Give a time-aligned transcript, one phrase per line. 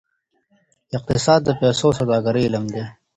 [0.97, 2.83] اقتصاد د پیسو او سوداګرۍ علم دی.